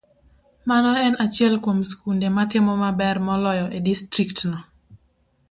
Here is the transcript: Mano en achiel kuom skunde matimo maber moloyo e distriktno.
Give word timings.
Mano 0.69 0.91
en 1.07 1.13
achiel 1.25 1.53
kuom 1.63 1.79
skunde 1.91 2.27
matimo 2.37 2.71
maber 2.83 3.15
moloyo 3.27 3.65
e 3.77 3.79
distriktno. 3.89 4.57